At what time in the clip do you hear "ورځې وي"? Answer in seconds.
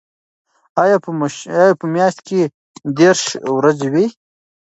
3.57-4.05